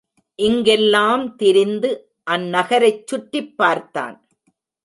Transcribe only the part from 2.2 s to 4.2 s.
அந் நகரைச் சுற்றிப் பார்த்தான்.